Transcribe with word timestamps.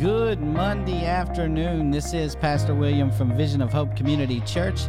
Good 0.00 0.40
Monday 0.40 1.04
afternoon. 1.04 1.90
This 1.90 2.14
is 2.14 2.34
Pastor 2.34 2.74
William 2.74 3.10
from 3.10 3.36
Vision 3.36 3.60
of 3.60 3.70
Hope 3.70 3.94
Community 3.94 4.40
Church, 4.46 4.88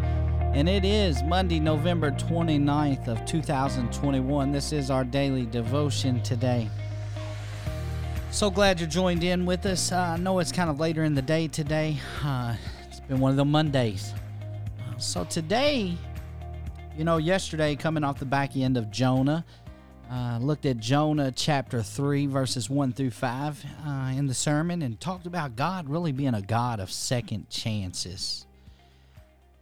and 0.54 0.70
it 0.70 0.86
is 0.86 1.22
Monday, 1.24 1.60
November 1.60 2.12
29th 2.12 3.10
of 3.10 3.26
2021. 3.26 4.54
This 4.54 4.72
is 4.72 4.90
our 4.90 5.04
daily 5.04 5.46
devotion 5.46 6.24
today. 6.24 6.70
So 8.32 8.50
glad 8.50 8.80
you're 8.80 8.88
joined 8.88 9.26
in 9.26 9.46
with 9.46 9.66
us. 9.66 9.92
Uh, 9.92 9.98
I 9.98 10.16
know 10.16 10.40
it's 10.40 10.54
kind 10.54 10.70
of 10.70 10.80
later 10.80 11.04
in 11.04 11.14
the 11.14 11.22
day 11.22 11.50
today. 11.50 11.98
Uh, 12.24 12.56
it's 12.88 13.02
been 13.02 13.20
one 13.20 13.32
of 13.32 13.38
the 13.38 13.44
Mondays. 13.44 14.14
Uh, 14.80 14.98
so 14.98 15.26
today, 15.26 15.98
you 16.98 17.04
know, 17.04 17.18
yesterday 17.18 17.76
coming 17.76 18.06
off 18.06 18.18
the 18.18 18.24
back 18.24 18.56
end 18.56 18.78
of 18.78 18.90
Jonah, 18.90 19.44
uh, 20.12 20.38
looked 20.42 20.66
at 20.66 20.78
Jonah 20.78 21.32
chapter 21.32 21.82
3, 21.82 22.26
verses 22.26 22.70
1 22.70 22.92
through 22.92 23.12
5 23.12 23.66
uh, 23.86 24.14
in 24.14 24.28
the 24.28 24.34
sermon 24.34 24.82
and 24.82 25.00
talked 25.00 25.26
about 25.26 25.56
God 25.56 25.88
really 25.88 26.12
being 26.12 26.34
a 26.34 26.42
God 26.42 26.82
of 26.82 26.92
second 26.92 27.50
chances. 27.50 28.46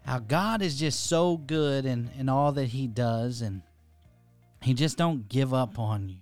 How 0.03 0.17
God 0.17 0.63
is 0.63 0.79
just 0.79 1.05
so 1.05 1.37
good 1.37 1.85
in, 1.85 2.09
in 2.17 2.29
all 2.29 2.51
that 2.53 2.65
He 2.69 2.87
does, 2.87 3.41
and 3.41 3.61
He 4.63 4.73
just 4.73 4.97
don't 4.97 5.29
give 5.29 5.53
up 5.53 5.77
on 5.77 6.09
you. 6.09 6.17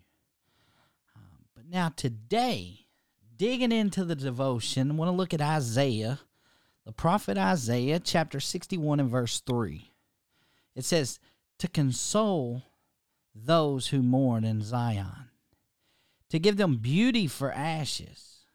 Um, 1.15 1.45
but 1.55 1.69
now, 1.69 1.93
today, 1.95 2.85
digging 3.37 3.71
into 3.71 4.03
the 4.03 4.15
devotion, 4.15 4.91
I 4.91 4.93
want 4.95 5.07
to 5.07 5.15
look 5.15 5.33
at 5.33 5.39
Isaiah, 5.39 6.19
the 6.85 6.91
prophet 6.91 7.37
Isaiah, 7.37 8.01
chapter 8.01 8.41
61 8.41 8.99
and 8.99 9.09
verse 9.09 9.39
3. 9.39 9.89
It 10.75 10.83
says, 10.83 11.19
To 11.59 11.69
console 11.69 12.63
those 13.45 13.87
who 13.87 14.01
mourn 14.01 14.43
in 14.43 14.61
Zion, 14.61 15.29
to 16.29 16.39
give 16.39 16.57
them 16.57 16.77
beauty 16.77 17.27
for 17.27 17.51
ashes, 17.51 18.45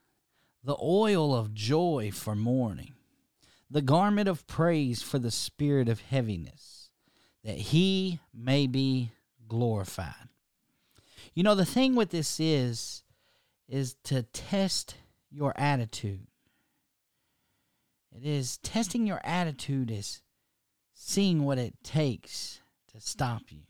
the 0.63 0.77
oil 0.81 1.35
of 1.35 1.53
joy 1.53 2.11
for 2.13 2.35
mourning, 2.35 2.93
the 3.69 3.81
garment 3.81 4.27
of 4.27 4.45
praise 4.47 5.01
for 5.01 5.19
the 5.19 5.31
spirit 5.31 5.89
of 5.89 6.01
heaviness, 6.01 6.89
that 7.43 7.57
he 7.57 8.19
may 8.33 8.67
be 8.67 9.09
glorified. 9.47 10.29
You 11.33 11.43
know, 11.43 11.55
the 11.55 11.65
thing 11.65 11.95
with 11.95 12.11
this 12.11 12.39
is, 12.39 13.03
is 13.67 13.95
to 14.03 14.23
test 14.23 14.95
your 15.31 15.53
attitude. 15.57 16.27
It 18.15 18.25
is 18.25 18.57
testing 18.59 19.07
your 19.07 19.21
attitude 19.23 19.89
is 19.89 20.21
seeing 20.93 21.43
what 21.43 21.57
it 21.57 21.73
takes 21.83 22.59
to 22.93 23.01
stop 23.01 23.41
you. 23.49 23.61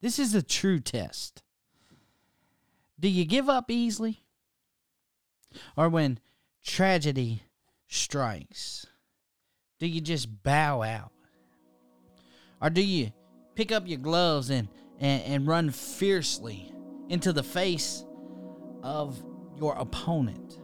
This 0.00 0.18
is 0.18 0.34
a 0.34 0.42
true 0.42 0.80
test. 0.80 1.42
Do 2.98 3.08
you 3.08 3.24
give 3.24 3.48
up 3.48 3.70
easily? 3.70 4.22
Or 5.76 5.88
when 5.88 6.18
tragedy 6.64 7.42
strikes, 7.88 8.86
do 9.78 9.86
you 9.86 10.00
just 10.00 10.42
bow 10.42 10.82
out? 10.82 11.12
Or 12.60 12.70
do 12.70 12.82
you 12.82 13.12
pick 13.54 13.72
up 13.72 13.88
your 13.88 13.98
gloves 13.98 14.50
and, 14.50 14.68
and, 14.98 15.22
and 15.22 15.46
run 15.46 15.70
fiercely 15.70 16.72
into 17.08 17.32
the 17.32 17.42
face 17.42 18.04
of 18.82 19.22
your 19.58 19.74
opponent? 19.74 20.58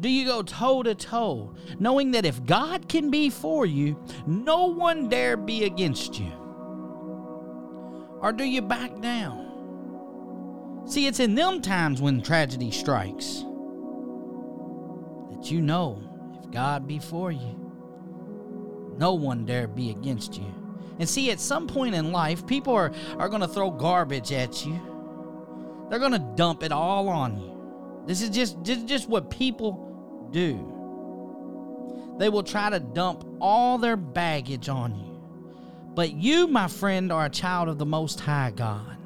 Do 0.00 0.08
you 0.08 0.24
go 0.24 0.42
toe 0.42 0.82
to 0.82 0.94
toe, 0.94 1.54
knowing 1.78 2.12
that 2.12 2.24
if 2.24 2.44
God 2.44 2.88
can 2.88 3.10
be 3.10 3.30
for 3.30 3.66
you, 3.66 3.98
no 4.26 4.66
one 4.66 5.08
dare 5.08 5.36
be 5.36 5.64
against 5.64 6.18
you? 6.18 6.47
Or 8.20 8.32
do 8.32 8.44
you 8.44 8.62
back 8.62 9.00
down? 9.00 9.48
See, 10.86 11.06
it's 11.06 11.20
in 11.20 11.34
them 11.34 11.60
times 11.60 12.00
when 12.00 12.22
tragedy 12.22 12.70
strikes 12.70 13.44
that 15.30 15.50
you 15.50 15.60
know 15.60 16.02
if 16.42 16.50
God 16.50 16.86
be 16.88 16.98
for 16.98 17.30
you, 17.30 17.58
no 18.96 19.14
one 19.14 19.44
dare 19.44 19.68
be 19.68 19.90
against 19.90 20.36
you. 20.38 20.52
And 20.98 21.08
see, 21.08 21.30
at 21.30 21.38
some 21.38 21.68
point 21.68 21.94
in 21.94 22.10
life, 22.10 22.46
people 22.46 22.74
are, 22.74 22.92
are 23.18 23.28
going 23.28 23.42
to 23.42 23.48
throw 23.48 23.70
garbage 23.70 24.32
at 24.32 24.66
you. 24.66 24.80
They're 25.88 26.00
going 26.00 26.12
to 26.12 26.32
dump 26.34 26.62
it 26.62 26.72
all 26.72 27.08
on 27.08 27.38
you. 27.38 28.02
This 28.06 28.20
is 28.22 28.30
just, 28.30 28.62
just, 28.62 28.86
just 28.86 29.08
what 29.08 29.30
people 29.30 30.28
do. 30.32 32.16
They 32.18 32.28
will 32.28 32.42
try 32.42 32.70
to 32.70 32.80
dump 32.80 33.24
all 33.40 33.78
their 33.78 33.96
baggage 33.96 34.68
on 34.68 34.94
you. 34.98 35.07
But 35.98 36.12
you, 36.12 36.46
my 36.46 36.68
friend, 36.68 37.10
are 37.10 37.24
a 37.24 37.28
child 37.28 37.68
of 37.68 37.76
the 37.76 37.84
Most 37.84 38.20
High 38.20 38.52
God. 38.54 38.96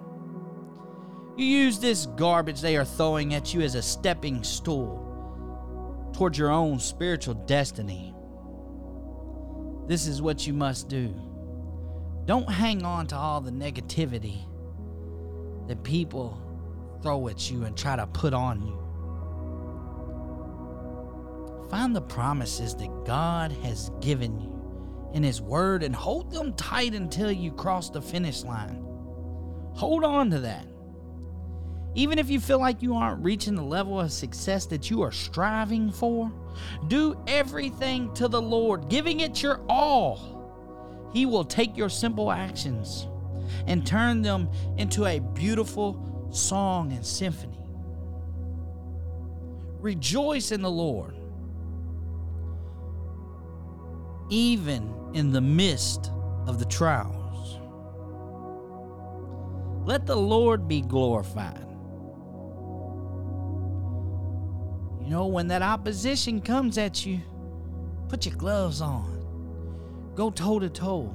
You 1.39 1.47
use 1.47 1.79
this 1.79 2.05
garbage 2.05 2.61
they 2.61 2.77
are 2.77 2.85
throwing 2.85 3.33
at 3.33 3.55
you 3.55 3.63
as 3.63 3.75
a 3.75 3.81
stepping 3.81 4.45
stool 4.45 6.11
towards 6.13 6.37
your 6.37 6.51
own 6.51 6.79
spiritual 6.79 7.33
destiny. 7.33 8.15
This 9.87 10.07
is 10.07 10.21
what 10.21 10.47
you 10.47 10.53
must 10.53 10.91
do. 10.91 11.15
Don't 12.27 12.53
hang 12.53 12.85
on 12.85 13.07
to 13.07 13.17
all 13.17 13.41
the 13.41 13.51
negativity 13.51 14.45
that 15.69 15.83
people 15.85 16.39
throw 17.03 17.27
at 17.29 17.51
you 17.51 17.65
and 17.65 17.75
try 17.75 17.97
to 17.97 18.07
put 18.07 18.35
on 18.35 18.61
you. 18.67 18.79
Find 21.71 21.97
the 21.97 22.03
promises 22.03 22.75
that 22.75 23.07
God 23.07 23.51
has 23.51 23.91
given 24.03 24.39
you 24.39 24.62
in 25.13 25.23
His 25.23 25.41
Word 25.41 25.83
and 25.83 25.95
hold 25.95 26.31
them 26.31 26.55
tight 26.55 26.95
until 26.95 27.31
you 27.31 27.53
cross 27.53 27.91
the 27.91 28.03
finish 28.03 28.43
line. 28.43 28.83
Hold 29.75 30.05
on 30.05 30.31
to 30.31 30.41
that. 30.41 30.67
Even 31.95 32.19
if 32.19 32.31
you 32.31 32.41
feel 32.41 32.59
like 32.59 32.83
you 32.83 32.95
aren't 32.95 33.23
reaching 33.23 33.55
the 33.55 33.63
level 33.63 34.01
of 34.01 34.11
success 34.13 34.65
that 34.67 34.91
you 34.91 35.03
are 35.03 35.13
striving 35.13 35.93
for, 35.93 36.33
do 36.89 37.19
everything 37.27 38.13
to 38.15 38.29
the 38.29 38.41
Lord, 38.41 38.89
giving 38.89 39.21
it 39.21 39.43
your 39.43 39.61
all. 39.69 41.11
He 41.13 41.27
will 41.27 41.45
take 41.45 41.77
your 41.77 41.91
simple 41.91 42.33
actions 42.33 43.07
and 43.67 43.87
turn 43.87 44.23
them 44.23 44.49
into 44.79 45.05
a 45.05 45.19
beautiful 45.19 46.29
song 46.31 46.93
and 46.93 47.05
symphony. 47.05 47.59
Rejoice 49.81 50.53
in 50.53 50.63
the 50.63 50.71
Lord 50.71 51.15
even 54.33 54.91
in 55.13 55.31
the 55.31 55.41
midst 55.43 56.11
of 56.47 56.59
the 56.59 56.65
trials. 56.65 57.59
Let 59.85 60.07
the 60.07 60.17
Lord 60.17 60.67
be 60.67 60.81
glorified. 60.81 61.67
You 65.03 65.11
know, 65.11 65.27
when 65.27 65.49
that 65.49 65.61
opposition 65.61 66.41
comes 66.41 66.79
at 66.79 67.05
you, 67.05 67.21
put 68.09 68.25
your 68.25 68.37
gloves 68.37 68.81
on. 68.81 70.13
Go 70.15 70.31
toe 70.31 70.59
to 70.59 70.71
toe. 70.71 71.15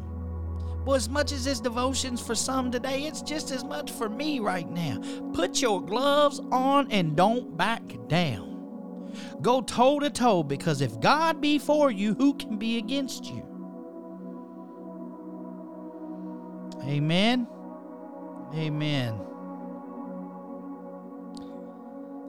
Well, 0.85 0.95
as 0.95 1.09
much 1.09 1.31
as 1.31 1.43
this 1.43 1.59
devotion's 1.59 2.21
for 2.21 2.35
some 2.35 2.69
today, 2.69 3.05
it's 3.05 3.23
just 3.23 3.49
as 3.49 3.63
much 3.63 3.89
for 3.91 4.09
me 4.09 4.39
right 4.39 4.69
now. 4.69 5.01
Put 5.33 5.59
your 5.59 5.81
gloves 5.81 6.39
on 6.51 6.91
and 6.91 7.15
don't 7.15 7.57
back 7.57 7.81
down. 8.07 8.46
Go 9.41 9.61
toe 9.61 9.99
to 9.99 10.09
toe 10.09 10.43
because 10.43 10.81
if 10.81 10.99
God 10.99 11.41
be 11.41 11.59
for 11.59 11.91
you, 11.91 12.15
who 12.15 12.33
can 12.33 12.57
be 12.57 12.77
against 12.77 13.25
you? 13.25 13.43
Amen. 16.83 17.47
Amen. 18.55 19.19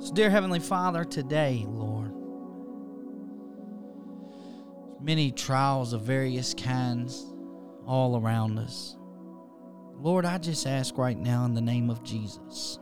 So, 0.00 0.12
dear 0.12 0.30
Heavenly 0.30 0.60
Father, 0.60 1.04
today, 1.04 1.64
Lord, 1.66 2.12
many 5.00 5.32
trials 5.32 5.92
of 5.92 6.02
various 6.02 6.54
kinds 6.54 7.24
all 7.86 8.20
around 8.20 8.58
us. 8.58 8.96
Lord, 9.94 10.24
I 10.24 10.38
just 10.38 10.66
ask 10.66 10.96
right 10.98 11.18
now 11.18 11.44
in 11.44 11.54
the 11.54 11.60
name 11.60 11.90
of 11.90 12.04
Jesus 12.04 12.78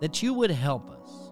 that 0.00 0.22
you 0.22 0.34
would 0.34 0.50
help 0.50 0.90
us 0.90 1.25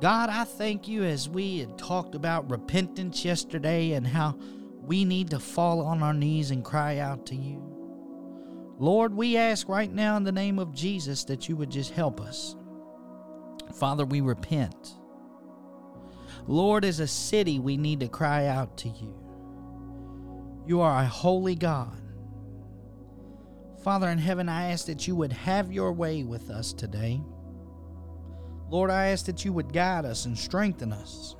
God, 0.00 0.28
I 0.28 0.44
thank 0.44 0.86
you 0.86 1.04
as 1.04 1.28
we 1.28 1.60
had 1.60 1.78
talked 1.78 2.14
about 2.14 2.50
repentance 2.50 3.24
yesterday 3.24 3.92
and 3.92 4.06
how 4.06 4.38
we 4.82 5.04
need 5.04 5.30
to 5.30 5.38
fall 5.38 5.80
on 5.80 6.02
our 6.02 6.12
knees 6.12 6.50
and 6.50 6.64
cry 6.64 6.98
out 6.98 7.24
to 7.26 7.34
you. 7.34 7.62
Lord, 8.78 9.14
we 9.14 9.38
ask 9.38 9.68
right 9.70 9.90
now 9.90 10.18
in 10.18 10.24
the 10.24 10.32
name 10.32 10.58
of 10.58 10.74
Jesus 10.74 11.24
that 11.24 11.48
you 11.48 11.56
would 11.56 11.70
just 11.70 11.92
help 11.92 12.20
us. 12.20 12.56
Father, 13.74 14.04
we 14.04 14.20
repent. 14.20 14.94
Lord, 16.46 16.84
as 16.84 17.00
a 17.00 17.06
city, 17.06 17.58
we 17.58 17.78
need 17.78 18.00
to 18.00 18.08
cry 18.08 18.46
out 18.46 18.76
to 18.78 18.88
you. 18.90 19.14
You 20.66 20.82
are 20.82 21.00
a 21.00 21.06
holy 21.06 21.54
God. 21.54 21.96
Father 23.82 24.08
in 24.08 24.18
heaven, 24.18 24.48
I 24.48 24.72
ask 24.72 24.86
that 24.86 25.08
you 25.08 25.16
would 25.16 25.32
have 25.32 25.72
your 25.72 25.92
way 25.92 26.22
with 26.22 26.50
us 26.50 26.72
today. 26.72 27.22
Lord, 28.68 28.90
I 28.90 29.08
ask 29.08 29.26
that 29.26 29.44
you 29.44 29.52
would 29.52 29.72
guide 29.72 30.04
us 30.04 30.24
and 30.24 30.36
strengthen 30.36 30.92
us. 30.92 31.36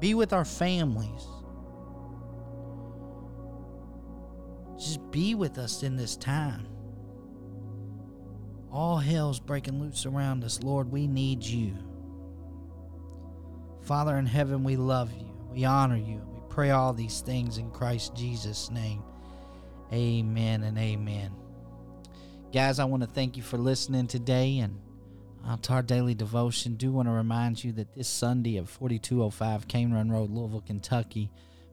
Be 0.00 0.14
with 0.14 0.32
our 0.32 0.44
families. 0.44 1.26
Just 4.78 5.10
be 5.10 5.34
with 5.34 5.58
us 5.58 5.82
in 5.82 5.96
this 5.96 6.16
time. 6.16 6.66
All 8.70 8.98
hell's 8.98 9.40
breaking 9.40 9.80
loose 9.80 10.04
around 10.04 10.44
us. 10.44 10.62
Lord, 10.62 10.90
we 10.90 11.06
need 11.06 11.42
you. 11.42 11.76
Father 13.82 14.16
in 14.18 14.26
heaven, 14.26 14.64
we 14.64 14.76
love 14.76 15.12
you. 15.12 15.32
We 15.50 15.64
honor 15.64 15.96
you. 15.96 16.20
We 16.34 16.40
pray 16.50 16.70
all 16.70 16.92
these 16.92 17.20
things 17.20 17.56
in 17.56 17.70
Christ 17.70 18.14
Jesus' 18.14 18.70
name. 18.70 19.02
Amen 19.92 20.64
and 20.64 20.76
amen. 20.76 21.30
Guys, 22.52 22.78
I 22.78 22.84
want 22.84 23.02
to 23.02 23.08
thank 23.08 23.36
you 23.36 23.42
for 23.42 23.56
listening 23.56 24.08
today 24.08 24.58
and 24.58 24.78
our 25.46 25.82
daily 25.82 26.14
devotion. 26.14 26.74
Do 26.74 26.92
want 26.92 27.08
to 27.08 27.12
remind 27.12 27.62
you 27.62 27.72
that 27.72 27.94
this 27.94 28.08
Sunday 28.08 28.58
at 28.58 28.68
4205 28.68 29.68
Cane 29.68 29.92
Run 29.92 30.10
Road, 30.10 30.30
Louisville, 30.30 30.64
Kentucky, 30.66 31.30